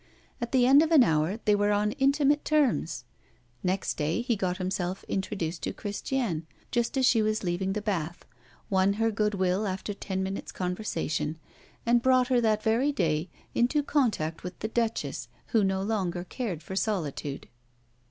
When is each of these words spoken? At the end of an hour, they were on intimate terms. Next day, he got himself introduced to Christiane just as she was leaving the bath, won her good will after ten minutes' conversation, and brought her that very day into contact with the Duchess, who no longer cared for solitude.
At 0.41 0.51
the 0.51 0.65
end 0.65 0.81
of 0.81 0.91
an 0.91 1.03
hour, 1.03 1.39
they 1.45 1.53
were 1.53 1.71
on 1.71 1.91
intimate 1.91 2.43
terms. 2.43 3.03
Next 3.61 3.97
day, 3.97 4.23
he 4.23 4.35
got 4.35 4.57
himself 4.57 5.03
introduced 5.07 5.61
to 5.61 5.73
Christiane 5.73 6.47
just 6.71 6.97
as 6.97 7.05
she 7.05 7.21
was 7.21 7.43
leaving 7.43 7.73
the 7.73 7.83
bath, 7.83 8.25
won 8.67 8.93
her 8.93 9.11
good 9.11 9.35
will 9.35 9.67
after 9.67 9.93
ten 9.93 10.23
minutes' 10.23 10.51
conversation, 10.51 11.37
and 11.85 12.01
brought 12.01 12.29
her 12.29 12.41
that 12.41 12.63
very 12.63 12.91
day 12.91 13.29
into 13.53 13.83
contact 13.83 14.43
with 14.43 14.57
the 14.57 14.67
Duchess, 14.69 15.27
who 15.49 15.63
no 15.63 15.83
longer 15.83 16.23
cared 16.23 16.63
for 16.63 16.75
solitude. 16.75 17.47